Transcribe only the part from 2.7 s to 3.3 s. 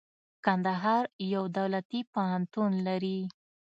لري.